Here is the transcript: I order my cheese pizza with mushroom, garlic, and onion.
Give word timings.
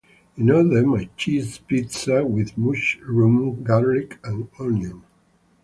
I 0.35 0.49
order 0.49 0.81
my 0.83 1.07
cheese 1.15 1.59
pizza 1.59 2.25
with 2.25 2.57
mushroom, 2.57 3.61
garlic, 3.61 4.17
and 4.23 4.49
onion. 4.59 5.03